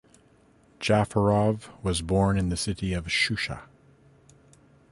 [0.79, 3.65] Jafarov was born in the city of Shusha.